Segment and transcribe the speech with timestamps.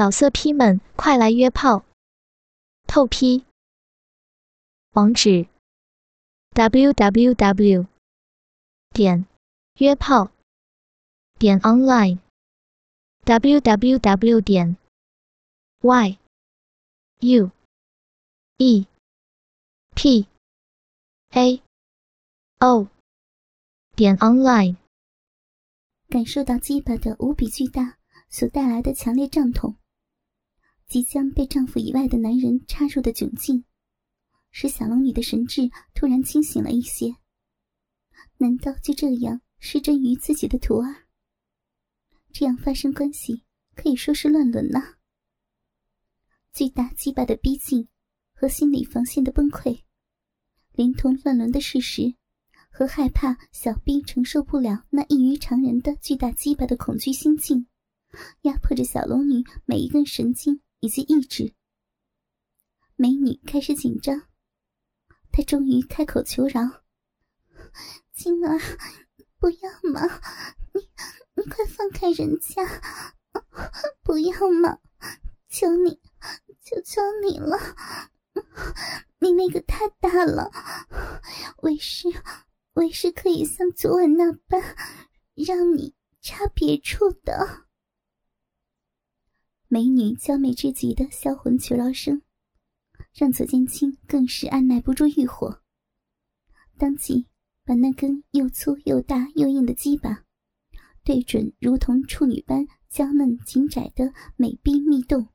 [0.00, 1.84] 老色批们，快来约炮！
[2.86, 3.44] 透批。
[4.92, 5.46] 网址。
[6.54, 7.86] ：w w w
[8.94, 9.26] 点
[9.74, 10.30] 约炮。
[11.38, 12.18] 点 online
[13.24, 14.78] w w w 点
[15.82, 16.18] y
[17.18, 17.50] u
[18.56, 18.86] e
[19.94, 20.26] p
[21.32, 21.62] a
[22.60, 22.88] o
[23.94, 24.76] 点 online。
[26.08, 27.98] 感受到鸡巴的无比巨大
[28.30, 29.76] 所带来的强烈胀痛，
[30.90, 33.64] 即将被丈夫以外的男人插入的窘境，
[34.50, 37.14] 使小龙女的神智突然清醒了一些。
[38.38, 41.06] 难道就这样失真于自己的徒儿？
[42.32, 43.44] 这样发生关系
[43.76, 44.96] 可以说是乱伦呐！
[46.52, 47.86] 巨大鸡巴的逼近
[48.34, 49.84] 和心理防线的崩溃，
[50.72, 52.16] 连同乱伦的事实。
[52.72, 57.68] 和害怕小兵承受不了那异于常人的巨大鸡巴的恐惧心境，
[58.42, 61.54] 压迫着小龙女每一根神经以及意志。
[62.96, 64.28] 美女开始紧张，
[65.30, 66.60] 她终于开口求饶
[68.12, 68.58] ：“青儿，
[69.38, 70.20] 不要嘛！
[70.74, 70.88] 你
[71.34, 72.82] 你快放开人家！
[74.02, 74.78] 不要嘛！
[75.48, 76.00] 求你，
[76.62, 77.58] 求求你了！
[79.18, 80.50] 你那个太大了，
[81.62, 82.08] 为师。”
[82.74, 84.62] 为师可以像昨晚那般，
[85.34, 87.66] 让你插别处的。
[89.72, 92.22] 美女娇媚至极的销魂求饶声，
[93.14, 95.62] 让左剑清更是按耐不住欲火，
[96.76, 97.28] 当即
[97.64, 100.24] 把那根又粗又大又硬的鸡巴，
[101.04, 105.28] 对准如同处女般娇嫩紧窄的美臂密洞，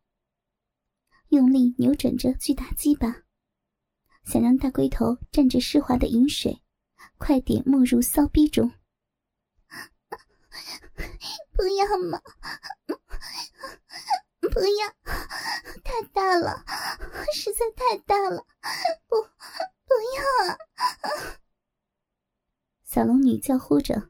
[1.30, 3.23] 用力扭转着巨大鸡巴，
[4.25, 6.61] 想让大龟头蘸着湿滑的饮水。
[7.17, 8.73] 快点没入骚逼中！
[11.55, 12.22] 不要嘛！
[14.50, 14.88] 不要！
[15.84, 16.64] 太大了，
[17.34, 18.46] 实在太大了！
[19.08, 19.16] 不，
[19.86, 20.58] 不要啊！
[22.84, 24.10] 小龙女叫呼着，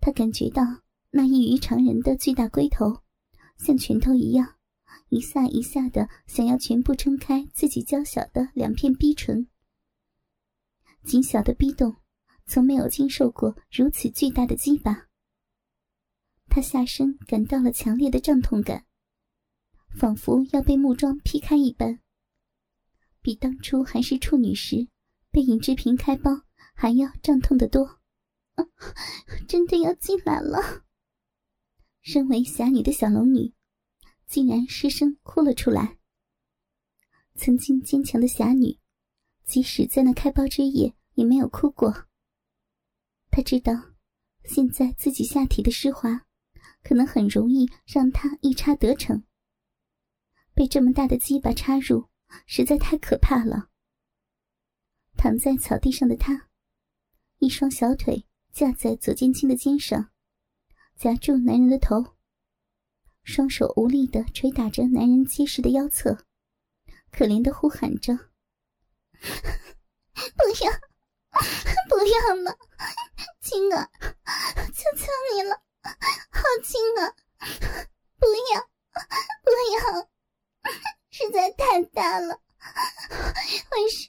[0.00, 0.62] 她感觉到
[1.10, 3.02] 那异于常人的巨大龟头，
[3.58, 4.56] 像拳头一样，
[5.08, 9.48] 一下一下的想要全部撑开自己娇小的两片逼唇，
[11.04, 11.96] 仅小的逼洞。
[12.44, 15.06] 从没有经受过如此巨大的击打，
[16.48, 18.84] 他下身感到了强烈的胀痛感，
[19.96, 22.00] 仿佛要被木桩劈开一般，
[23.20, 24.88] 比当初还是处女时
[25.30, 26.42] 被尹志平开包
[26.74, 28.00] 还要胀痛的多。
[29.48, 30.84] 真的要进来了！
[32.02, 33.54] 身为侠女的小龙女，
[34.26, 35.98] 竟然失声哭了出来。
[37.34, 38.78] 曾经坚强的侠女，
[39.44, 42.08] 即使在那开包之夜，也没有哭过。
[43.30, 43.72] 她知道，
[44.44, 46.26] 现在自己下体的湿滑，
[46.82, 49.24] 可能很容易让她一插得逞。
[50.54, 52.08] 被这么大的鸡巴插入，
[52.46, 53.70] 实在太可怕了。
[55.16, 56.48] 躺在草地上的他，
[57.38, 60.10] 一双小腿架在左剑清的肩上，
[60.96, 62.16] 夹住男人的头，
[63.22, 66.24] 双手无力的捶打着男人结实的腰侧，
[67.10, 68.16] 可怜的呼喊着
[69.20, 70.72] ：“不要！”
[71.88, 72.54] 不要嘛，
[73.40, 73.90] 青儿，
[74.74, 75.62] 求求你了，
[76.30, 77.16] 好青儿，
[78.18, 78.60] 不要，
[79.42, 80.10] 不要，
[81.24, 82.34] 实在太大了，
[83.70, 84.08] 我是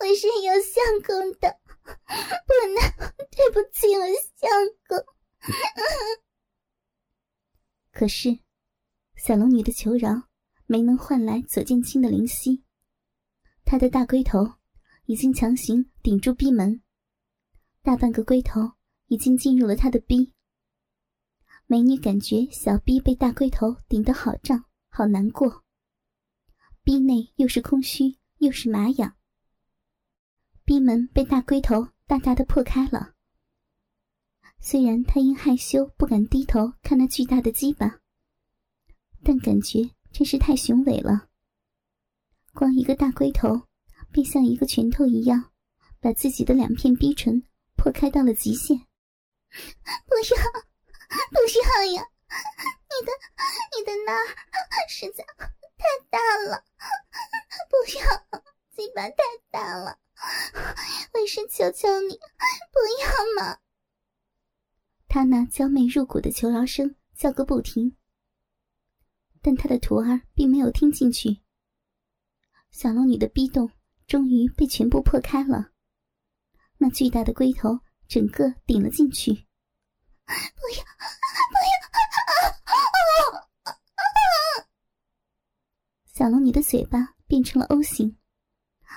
[0.00, 2.76] 我是有相公的，不能
[3.30, 4.04] 对不起我
[4.36, 4.50] 相
[4.88, 4.98] 公。
[7.92, 8.38] 可是，
[9.16, 10.28] 小龙女的求饶
[10.66, 12.64] 没能换来左剑清的灵犀，
[13.64, 14.58] 他的大龟头。
[15.10, 16.82] 已经强行顶住逼门，
[17.82, 18.72] 大半个龟头
[19.06, 20.34] 已经进入了他的逼。
[21.66, 25.64] 美女感觉小逼被大龟头顶得好胀，好难过。
[26.88, 29.14] 逼内又是空虚又是麻痒，
[30.64, 33.12] 逼门被大龟头大大的破开了。
[34.58, 38.00] 虽然他因害羞不敢低头看那巨大的鸡巴，
[39.22, 41.28] 但感觉真是太雄伟了。
[42.54, 43.68] 光一个大龟头。
[44.10, 45.52] 便像一个拳头一样，
[46.00, 47.44] 把自己的两片逼唇
[47.76, 48.78] 破开到了极限。
[50.08, 50.36] 不要，
[51.28, 52.08] 不要呀！
[52.88, 53.12] 你的，
[53.76, 55.22] 你的那儿实在
[55.78, 56.64] 太大了，
[57.70, 58.04] 不要，
[58.76, 59.16] 鸡巴太
[59.50, 59.98] 大了，
[61.14, 62.18] 为师求求你，
[62.72, 63.58] 不要嘛！
[65.08, 67.96] 他那娇媚入骨的求饶声叫个不停，
[69.40, 71.40] 但他的徒儿并没有听进去。
[72.70, 73.70] 小龙女的逼动。
[74.08, 75.70] 终于被全部破开了，
[76.78, 77.78] 那巨大的龟头
[78.08, 79.34] 整个顶了进去。
[80.24, 80.82] 不要！
[86.18, 88.16] 小龙女的嘴巴变成了 O 型，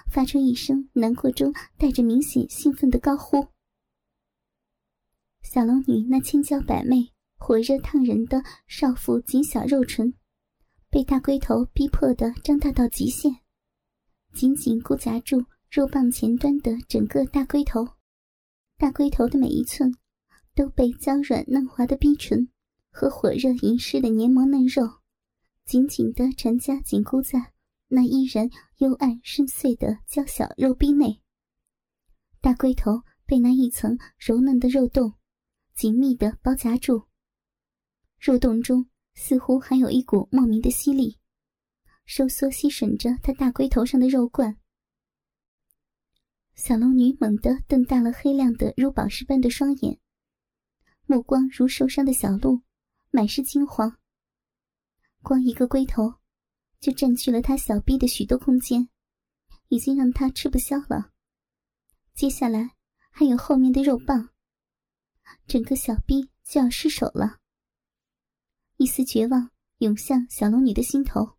[0.10, 3.46] 发出一声难过中带着明显兴奋的高呼。
[5.44, 10.16] 小龙女那千娇百媚、火热烫人的少妇紧小肉唇，
[10.90, 13.32] 被大龟头逼迫的张大到极限，
[14.34, 17.88] 紧紧箍夹住肉棒前端的整个大龟头。
[18.80, 19.96] 大龟头的每一寸，
[20.56, 22.50] 都被娇软嫩滑的逼唇
[22.90, 25.01] 和火热淫湿的黏膜嫩肉，
[25.72, 27.54] 紧紧的缠夹紧箍在
[27.88, 31.22] 那依然幽暗深邃的娇小肉壁内。
[32.42, 35.14] 大龟头被那一层柔嫩的肉洞。
[35.74, 37.06] 紧密的包夹住，
[38.20, 41.18] 肉洞中似乎还有一股莫名的吸力，
[42.04, 44.58] 收缩吸吮着他大龟头上的肉冠。
[46.54, 49.98] 小龙女猛地瞪大了黑亮的如宝石般的双眼，
[51.06, 52.60] 目光如受伤的小鹿，
[53.10, 54.01] 满是惊慌。
[55.22, 56.16] 光一个龟头，
[56.80, 58.90] 就占据了他小臂的许多空间，
[59.68, 61.12] 已经让他吃不消了。
[62.14, 62.72] 接下来
[63.12, 64.30] 还有后面的肉棒。
[65.48, 67.40] 整个小臂就要失手了，
[68.78, 71.38] 一丝绝望涌向小龙女的心头。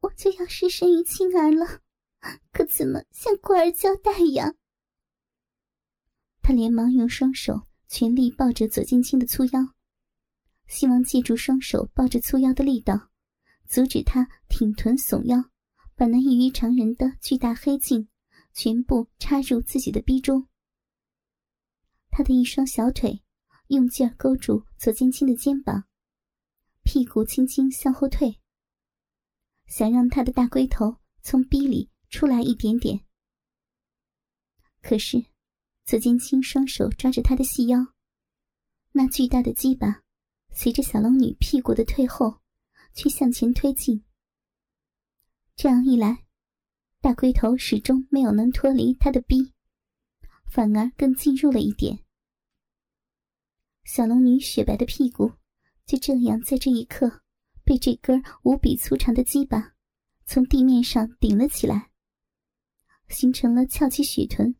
[0.00, 1.80] 我就要失身于青儿了，
[2.52, 4.54] 可怎么向孤儿交代呀？
[6.42, 9.74] 他连忙用双手全力抱着左剑清的粗腰，
[10.66, 13.10] 希望借助双手抱着粗腰的力道，
[13.66, 15.50] 阻止他挺臀耸腰，
[15.94, 18.08] 把那异于常人的巨大黑茎
[18.52, 20.48] 全部插入自己的逼中。
[22.10, 23.22] 他的一双小腿
[23.68, 25.84] 用劲儿勾住左剑清的肩膀，
[26.84, 28.40] 屁股轻轻向后退，
[29.66, 33.04] 想让他的大龟头从逼里出来一点点。
[34.80, 35.24] 可是，
[35.84, 37.78] 左剑清双手抓着他的细腰，
[38.92, 40.03] 那巨大的鸡巴
[40.56, 42.40] 随着小龙女屁股的退后，
[42.94, 44.04] 却向前推进。
[45.56, 46.24] 这样一来，
[47.00, 49.52] 大龟头始终没有能脱离他的逼，
[50.46, 51.98] 反而更进入了一点。
[53.84, 55.32] 小龙女雪白的屁股
[55.84, 57.22] 就这样在这一刻
[57.64, 59.74] 被这根无比粗长的鸡巴
[60.24, 61.90] 从地面上顶了起来，
[63.08, 64.54] 形成了翘起雪臀、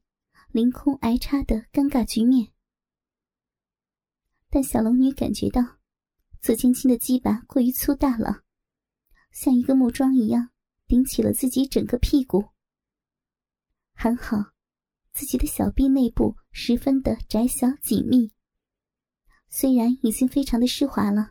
[0.51, 2.51] 凌空挨插的尴尬局面。
[4.51, 5.74] 但小龙女感觉到
[6.45, 8.43] 左青青的鸡巴过于粗大了，
[9.33, 10.51] 像一个木桩一样
[10.87, 12.45] 顶起了自己整个屁股。
[13.95, 14.53] 还好，
[15.15, 18.31] 自己的小臂内部十分的窄小紧密。
[19.49, 21.31] 虽然已经非常的湿滑了，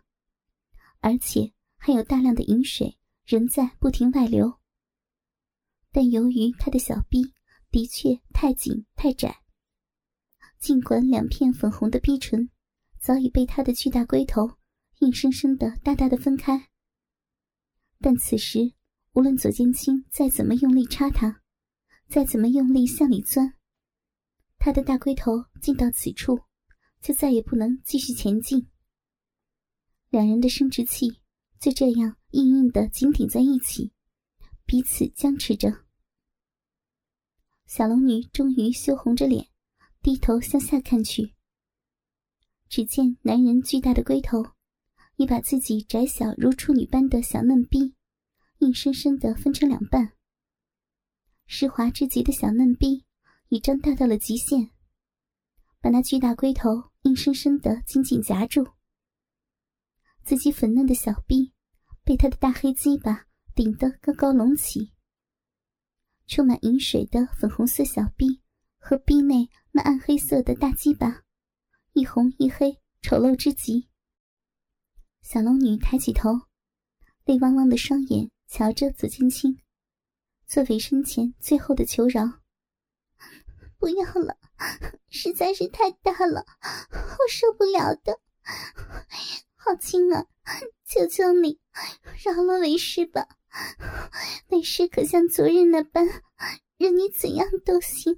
[1.00, 4.60] 而且还有大量的饮水仍在不停外流，
[5.92, 7.22] 但由于他的小臂
[7.70, 9.44] 的确太紧太窄，
[10.58, 12.50] 尽管两片粉红的逼唇
[13.00, 14.58] 早已被他的巨大龟头
[15.04, 16.70] 硬生生的大大的分开，
[18.00, 18.74] 但此时
[19.12, 21.42] 无论左剑清再怎么用力插他，
[22.08, 23.54] 再怎么用力向里钻，
[24.58, 26.40] 他的大龟头进到此处。
[27.02, 28.70] 就再也不能继续前进。
[30.10, 31.20] 两人的生殖器
[31.60, 33.92] 就这样硬硬的紧顶在一起，
[34.66, 35.84] 彼此僵持着。
[37.66, 39.50] 小龙女终于羞红着脸，
[40.02, 41.34] 低头向下看去。
[42.70, 44.53] 只见男人巨大的龟头，
[45.16, 47.94] 你把自己窄小如处女般的小嫩逼，
[48.60, 50.14] 硬生生的分成两半。
[51.46, 53.06] 湿滑至极的小嫩逼，
[53.50, 54.70] 已张大到了极限，
[55.82, 56.92] 把那巨大龟头。
[57.04, 58.66] 硬生生的紧紧夹住，
[60.24, 61.52] 自己粉嫩的小臂
[62.06, 64.94] 被他的大黑鸡巴顶得高高隆起，
[66.26, 68.40] 充满饮水的粉红色小臂
[68.78, 71.26] 和臂内那暗黑色的大鸡巴，
[71.92, 73.90] 一红一黑，丑陋之极。
[75.24, 76.32] 小龙女抬起头，
[77.24, 79.58] 泪汪汪的双眼瞧着左青青，
[80.46, 82.42] 作为生前最后的求饶
[83.80, 84.38] ：“不要了。”
[85.10, 86.46] 实在是太大了，
[86.92, 88.20] 我受不了的。
[89.56, 90.28] 好青儿，
[90.86, 91.58] 求求你
[92.26, 93.26] 饶了为师吧，
[94.50, 96.06] 为师可像昨日那般，
[96.78, 98.18] 任你怎样都行，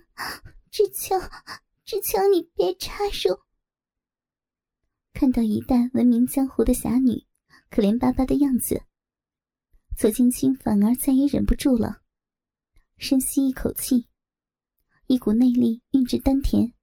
[0.72, 1.22] 只求
[1.86, 3.42] 只求你别插手。
[5.16, 7.26] 看到一代闻名江湖的侠女
[7.70, 8.84] 可怜巴巴的样子，
[9.98, 12.02] 左青青反而再也忍不住了，
[12.98, 14.10] 深吸一口气。
[15.08, 16.74] 一股内力运至丹田，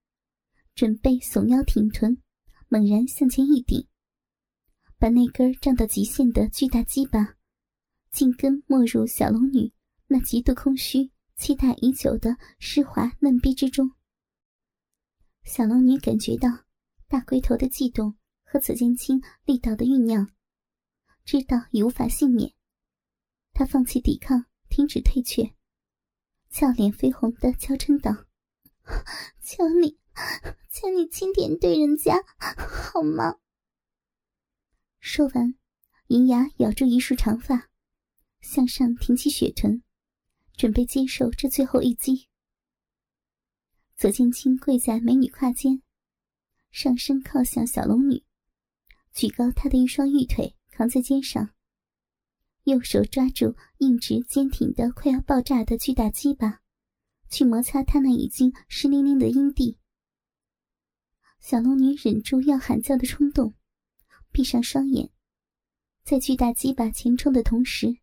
[0.74, 2.22] 准备耸腰挺臀，
[2.68, 3.86] 猛然向前一顶，
[4.96, 7.36] 把那根胀到极限的巨大鸡巴，
[8.10, 9.70] 紧跟没入小龙女
[10.06, 13.90] 那极度空虚、期待已久的湿滑嫩逼之中。
[15.44, 16.48] 小龙女感觉到
[17.08, 18.16] 大龟头的悸动
[18.52, 20.30] 和紫剑青力道的酝酿，
[21.24, 22.52] 知道已无法幸免，
[23.54, 25.54] 他放弃抵抗，停止退却，
[26.50, 28.26] 俏脸绯红的娇嗔道
[29.40, 29.98] ：“求你，
[30.70, 32.22] 求你轻点对人家，
[32.92, 33.38] 好吗？”
[35.00, 35.54] 说完，
[36.08, 37.70] 银牙咬住一束长发，
[38.42, 39.82] 向上挺起雪臀，
[40.58, 42.28] 准备接受这最后一击。
[43.96, 45.82] 左剑清跪在美女胯间，
[46.70, 48.22] 上身靠向小龙女，
[49.14, 51.50] 举高她的一双玉腿，扛在肩上，
[52.64, 56.60] 右手抓住硬直坚挺的快要爆炸的巨大鸡巴，
[57.28, 59.78] 去摩擦她那已经湿淋淋的阴蒂。
[61.40, 63.54] 小龙女忍住要喊叫的冲动。
[64.34, 65.10] 闭上双眼，
[66.04, 67.98] 在巨大鸡巴前冲的同时，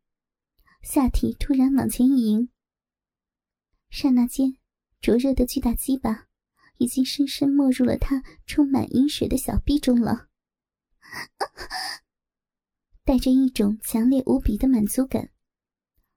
[0.83, 2.49] 下体突然往前一迎。
[3.89, 4.55] 刹那间，
[5.01, 6.27] 灼热的巨大鸡巴
[6.77, 10.28] 已经深深没入了他充满饮水的小臂中了。
[13.03, 15.31] 带着一种强烈无比的满足感，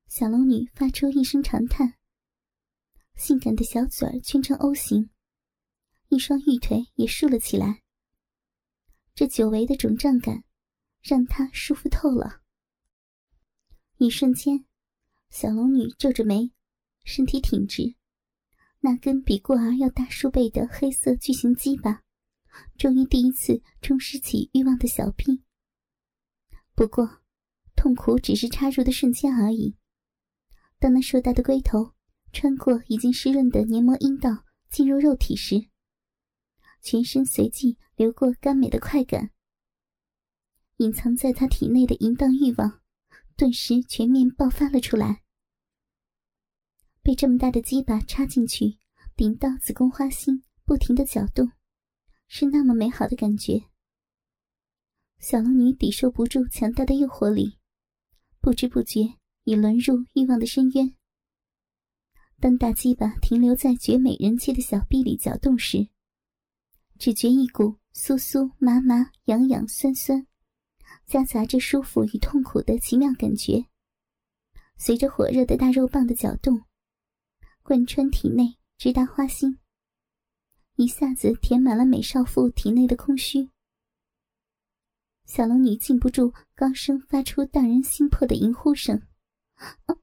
[0.07, 1.95] 小龙女发出一声长叹，
[3.15, 5.11] 性感的小嘴儿圈成 O 形，
[6.09, 7.83] 一双玉腿也竖了起来。
[9.15, 10.45] 这久违的肿胀感，
[11.03, 12.43] 让她舒服透了。
[13.99, 14.67] 一瞬间，
[15.31, 16.51] 小龙女皱着眉，
[17.05, 17.95] 身体挺直，
[18.81, 22.03] 那根比过儿要大数倍的黑色巨型鸡巴，
[22.77, 25.43] 终于第一次充实起欲望的小臂。
[26.75, 27.23] 不过，
[27.75, 29.77] 痛苦只是插入的瞬间而已。
[30.79, 31.95] 当那硕大的龟头
[32.33, 35.69] 穿过已经湿润的黏膜阴道，进入肉体时，
[36.81, 39.31] 全身随即流过甘美的快感，
[40.79, 42.81] 隐藏在他体内的淫荡欲望，
[43.37, 45.23] 顿时全面爆发了出来。
[47.03, 48.79] 被这么大的鸡巴插进去，
[49.15, 51.53] 顶到子宫花心，不停的搅动，
[52.35, 53.63] 是那么美好的感觉。
[55.19, 57.59] 小龙女抵受不住强大的诱惑力，
[58.41, 59.03] 不知不觉
[59.45, 60.95] 已沦入欲望的深渊。
[62.41, 65.87] 当大鸡巴停留在绝美人妻的小臂里搅动时，
[66.99, 70.27] 只觉一股酥酥麻麻、痒痒酸酸，
[71.05, 73.67] 夹杂着舒服与痛苦的奇妙感觉。
[74.79, 76.63] 随着火热的大肉棒的搅动，
[77.63, 79.59] 贯穿体内，直达花心，
[80.77, 83.51] 一下子填满了美少妇体内的空虚。
[85.25, 89.01] 小龙女禁不住高声发出荡人心魄的淫呼声
[89.55, 89.95] ：“好，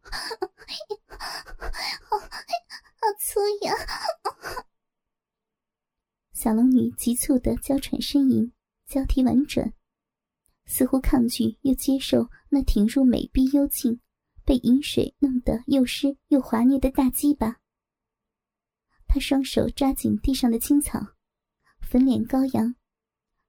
[2.19, 2.21] 好
[3.19, 3.73] 粗呀！”
[6.31, 8.53] 小龙女急促的娇喘呻吟，
[8.87, 9.73] 交替婉转，
[10.65, 13.99] 似乎抗拒又接受那挺入美臂幽静、
[14.45, 17.58] 被饮水弄得又湿又滑腻的大鸡巴。
[19.11, 20.99] 他双手抓紧地上的青草，
[21.81, 22.75] 粉脸高扬，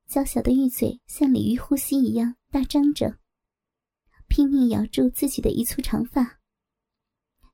[0.08, 3.18] 娇小的玉嘴像鲤鱼呼吸一样大张着，
[4.26, 6.40] 拼命咬住自己的一簇长发。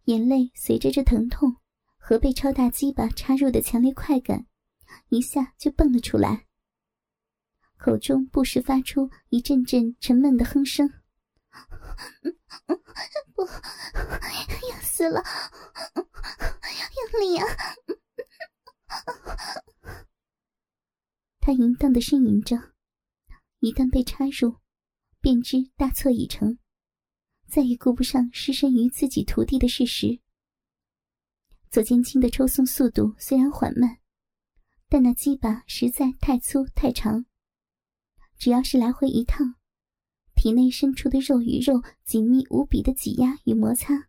[0.05, 1.57] 眼泪随着这疼痛
[1.99, 4.47] 和被超大鸡巴插入的强烈快感。
[5.09, 6.47] 一下就蹦了出来，
[7.77, 10.89] 口中不时发出一阵阵沉闷的哼声。
[13.35, 15.23] 不，要死了，
[16.97, 17.47] 用力啊！
[21.41, 22.73] 他淫荡的呻吟着，
[23.61, 24.59] 一旦被插入，
[25.21, 26.59] 便知大错已成，
[27.49, 30.21] 再也顾不上失身于自己徒弟的事实。
[31.71, 33.99] 左剑清的抽送速度虽然缓慢。
[34.89, 37.27] 但那鸡巴实在太粗太长，
[38.39, 39.57] 只要是来回一趟，
[40.37, 44.09] 体内深处的肉与肉紧密无比的挤压与摩擦，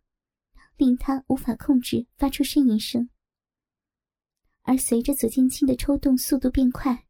[0.76, 3.08] 令他无法控制，发出呻吟声。
[4.62, 7.06] 而随着左剑清的抽动速度变快，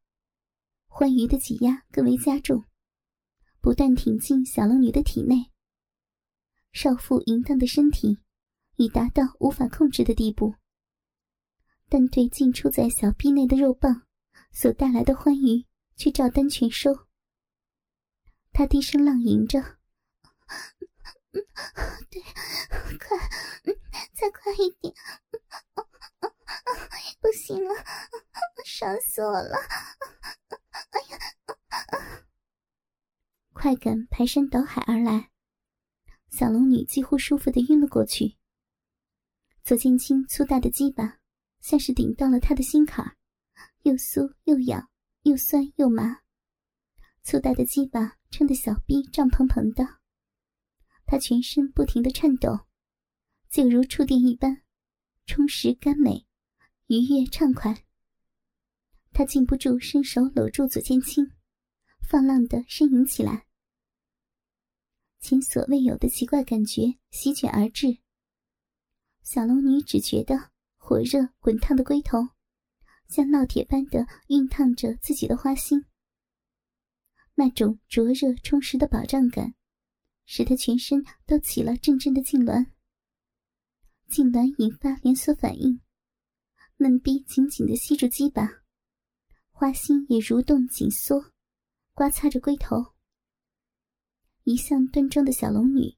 [0.87, 2.64] 欢愉的挤压更为加重，
[3.60, 5.50] 不断挺进小龙女的体内。
[6.72, 8.20] 少妇淫荡的身体
[8.76, 10.54] 已达到无法控制的地步。
[11.88, 14.02] 但对进出在小臂内的肉棒
[14.52, 15.64] 所带来的欢愉，
[15.96, 17.07] 却照单全收。
[18.52, 19.61] 他低声浪吟着
[22.11, 22.23] ：“对，
[22.99, 23.19] 快，
[24.14, 24.95] 再快一点！
[27.21, 27.75] 不行了，
[28.64, 29.57] 伤死我了！
[30.90, 31.19] 哎呀！”
[33.52, 35.31] 快感排山倒海而来，
[36.31, 38.37] 小龙女几乎舒服的晕了过去。
[39.64, 41.19] 左剑清粗大的鸡巴。
[41.61, 43.17] 像是顶到了他的心坎
[43.83, 44.88] 又酥又痒，
[45.23, 46.21] 又酸又麻。
[47.28, 49.87] 粗大的鸡巴撑得小臂胀蓬蓬的，
[51.04, 52.61] 他全身不停的颤抖，
[53.50, 54.62] 就如触电一般，
[55.26, 56.26] 充实甘美，
[56.87, 57.85] 愉悦畅快。
[59.12, 61.30] 他禁不住伸手搂住左剑青，
[62.08, 63.47] 放浪的呻吟起来。
[65.20, 67.99] 前所未有的奇怪感觉席卷而至。
[69.23, 72.20] 小龙女只觉得火热滚烫的龟头，
[73.06, 75.85] 像烙铁般的熨烫着自己的花心。
[77.38, 79.54] 那种灼热充实的饱胀感，
[80.26, 82.66] 使她全身都起了阵阵的痉挛。
[84.11, 85.80] 痉挛引发连锁反应，
[86.78, 88.64] 嫩逼紧紧的吸住鸡巴，
[89.52, 91.33] 花心也蠕动紧缩，
[91.95, 92.97] 刮擦着龟头。
[94.42, 95.97] 一向端庄的小龙女，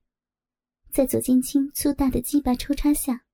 [0.92, 3.24] 在左剑清粗大的鸡巴抽插下，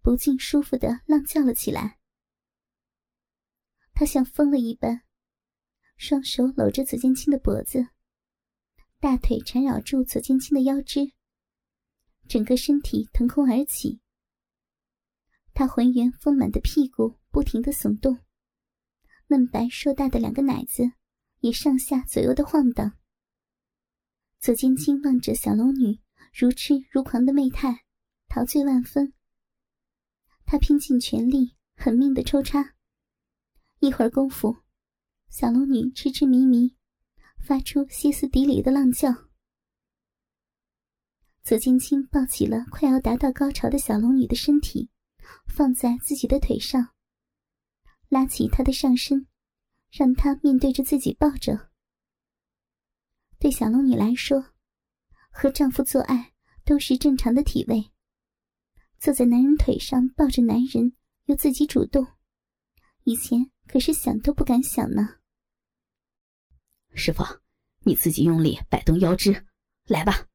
[0.00, 2.00] 不禁舒服的浪叫了起来。
[3.94, 5.04] 她像疯了一般，
[6.02, 7.86] 双手搂着左剑清的脖子，
[8.98, 11.12] 大腿缠绕住左剑清的腰肢，
[12.26, 14.00] 整个身体腾空而起。
[15.54, 18.18] 她浑圆丰满的屁股不停的耸动，
[19.28, 20.82] 嫩白硕大的两个奶子
[21.38, 22.98] 也上下左右的晃荡。
[24.40, 26.00] 左剑清望着小龙女
[26.34, 27.84] 如痴如狂的媚态，
[28.26, 29.14] 陶醉万分。
[30.44, 32.74] 他拼尽全力，狠命的抽插。
[33.78, 34.61] 一会儿功夫，
[35.32, 36.76] 小龙女痴痴迷迷，
[37.38, 39.08] 发出歇斯底里的浪叫。
[41.42, 44.90] 左剑清抱起了快要达到高潮的小龙女的身体，
[45.46, 46.92] 放在自己的腿上，
[48.10, 49.26] 拉起她的上身，
[49.90, 51.70] 让她面对着自己抱着。
[53.38, 54.52] 对小龙女来说，
[55.30, 57.90] 和丈夫做爱都是正常的体位。
[58.98, 60.92] 坐在男人腿上抱着男人，
[61.24, 62.06] 又自己主动，
[63.04, 65.20] 以前可是想都不敢想呢。
[66.94, 67.24] 师傅，
[67.84, 69.46] 你自己用力摆动腰肢，
[69.86, 70.28] 来吧。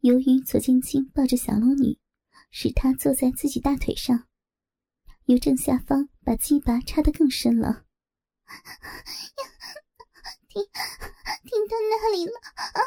[0.00, 1.98] 由于左青青抱着小龙女，
[2.50, 4.26] 使她坐在自己大腿上，
[5.26, 7.84] 由正下方把鸡巴插得更深了。
[10.48, 12.32] 停，停到那里了！
[12.52, 12.80] 啊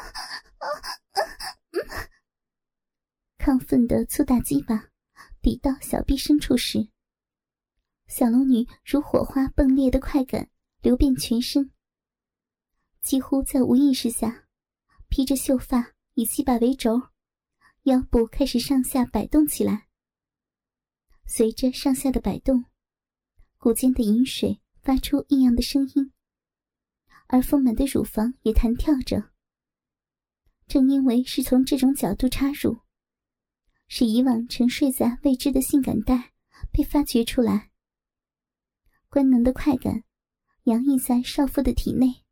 [0.60, 2.10] 啊啊！
[3.40, 4.90] 亢奋的粗大鸡巴
[5.42, 6.90] 抵到小臂深处时，
[8.08, 10.50] 小龙女如火花迸裂的快感
[10.82, 11.72] 流遍全身，
[13.06, 14.48] 几乎在无意识下，
[15.10, 17.00] 披着秀发，以鸡巴为轴，
[17.84, 19.88] 腰部开始上下摆动起来。
[21.28, 22.66] 随着上下的摆动，
[23.60, 26.12] 骨间的饮水发出异样的声音。
[27.28, 29.32] 而丰满的乳房也弹跳着。
[30.68, 32.80] 正因为是从这种角度插入，
[33.88, 36.34] 使以往沉睡在未知的性感带
[36.72, 37.70] 被发掘出来，
[39.10, 40.04] 官能的快感
[40.64, 42.25] 洋溢在少妇的体内。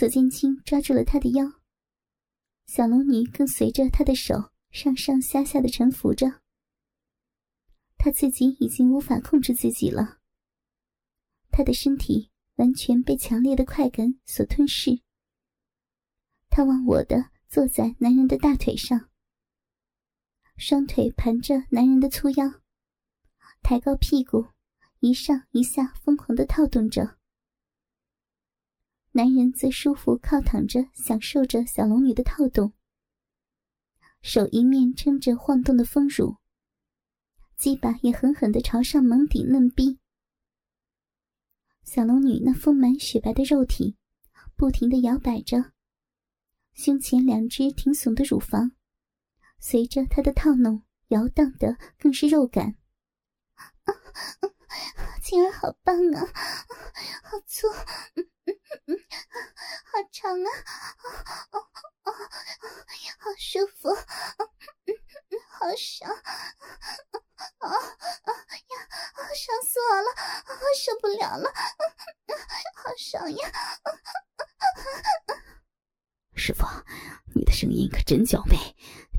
[0.00, 1.60] 左剑清抓住了他的腰，
[2.64, 6.40] 小龙女更随着他的手上上下下的沉浮着。
[7.98, 10.20] 她自己已经无法控制自己了，
[11.50, 12.30] 她的身体。
[12.56, 15.02] 完全被强烈的快感所吞噬。
[16.48, 19.10] 他忘我的坐在男人的大腿上，
[20.56, 22.62] 双腿盘着男人的粗腰，
[23.62, 24.46] 抬高屁股，
[25.00, 27.19] 一上一下疯狂的套动着。
[29.12, 32.72] 男人则舒服靠躺着，享受着小龙女的套动，
[34.22, 36.36] 手一面撑着晃动的丰乳，
[37.56, 39.98] 鸡巴也狠狠的朝上猛顶嫩逼。
[41.82, 43.96] 小龙女那丰满雪白的肉体，
[44.54, 45.72] 不停的摇摆着，
[46.72, 48.70] 胸前两只挺耸的乳房，
[49.58, 52.76] 随着她的套弄摇荡的更是肉感。
[55.20, 56.20] 青儿好棒啊，
[57.24, 57.66] 好粗，
[59.84, 60.50] 好长啊，
[63.18, 63.94] 好舒服，
[65.48, 66.10] 好爽。
[67.58, 68.74] 啊啊呀！
[69.34, 70.08] 爽死我了！
[70.46, 71.52] 我受不了了！
[72.74, 73.52] 好爽呀！
[76.34, 76.64] 师傅，
[77.34, 78.56] 你的声音可真娇媚，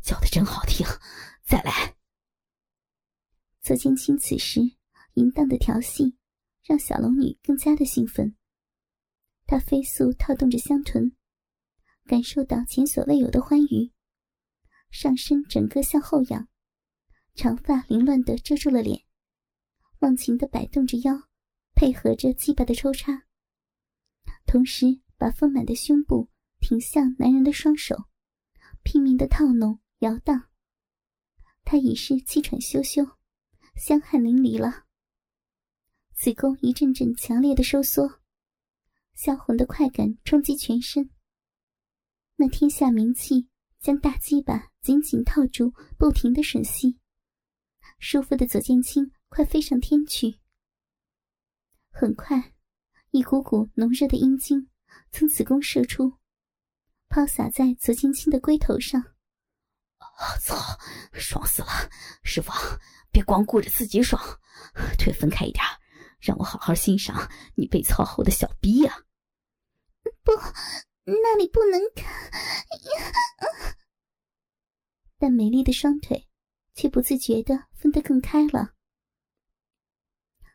[0.03, 0.85] 叫的真好听，
[1.43, 1.95] 再来。
[3.61, 4.59] 左剑清此时
[5.13, 6.17] 淫荡的调戏，
[6.63, 8.35] 让小龙女更加的兴奋。
[10.01, 11.15] 她飞速套动着香臀，
[12.05, 13.91] 感受到前所未有的欢愉，
[14.89, 16.47] 上身整个向后仰。
[17.35, 19.03] 长发凌乱的遮住了脸，
[19.99, 21.29] 忘情的摆动着腰，
[21.75, 23.25] 配合着鸡巴的抽插，
[24.45, 27.95] 同时把丰满的胸部挺向男人的双手，
[28.83, 30.49] 拼命的套弄摇荡。
[31.63, 33.07] 他已是气喘吁吁，
[33.75, 34.85] 香汗淋漓了，
[36.15, 38.20] 子宫一阵阵强烈的收缩，
[39.23, 41.11] 销魂的快感冲击全身。
[42.37, 43.47] 那天下名气
[43.79, 46.97] 将大鸡巴紧紧套住，不停的吮吸。
[47.99, 50.39] 舒服的左剑清快飞上天去。
[51.91, 52.55] 很快，
[53.11, 54.67] 一股股浓热的阴茎
[55.11, 56.17] 从子宫射出，
[57.07, 59.03] 抛洒在左青青的龟头上。
[60.41, 60.55] 操，
[61.13, 61.67] 爽死了！
[62.23, 62.51] 师傅，
[63.11, 64.19] 别光顾着自己爽，
[64.97, 65.63] 腿分开一点，
[66.19, 68.97] 让我好好欣赏你被操后的小逼呀！
[70.23, 70.31] 不，
[71.05, 72.05] 那里不能看。
[75.17, 76.27] 但美丽的双腿
[76.73, 78.73] 却不自觉的分得更开了。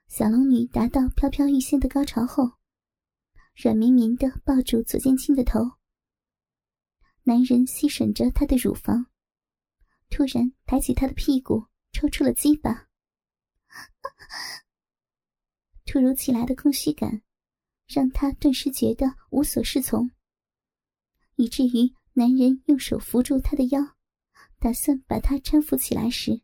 [0.09, 2.53] 小龙女达到飘飘欲仙的高潮后，
[3.55, 5.61] 软绵绵的抱住左剑清的头。
[7.25, 9.07] 男人吸吮着她的乳房，
[10.11, 12.89] 突然抬起她的屁股，抽出了鸡巴。
[15.85, 17.23] 突如其来的空虚感，
[17.87, 20.11] 让他顿时觉得无所适从，
[21.37, 23.95] 以至于男人用手扶住她的腰，
[24.59, 26.43] 打算把她搀扶起来时，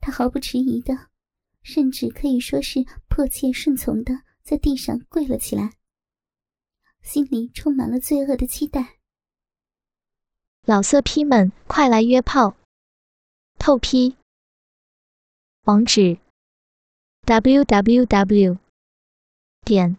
[0.00, 1.08] 她毫不迟疑的。
[1.62, 5.72] 甚至可以说是迫切顺从的，在地上跪了起来，
[7.02, 8.98] 心里充满了罪恶的期待。
[10.62, 12.56] 老色批们，快来约炮！
[13.58, 14.14] 透批。
[15.64, 16.18] 网址
[17.24, 18.58] ：w w w.
[19.64, 19.98] 点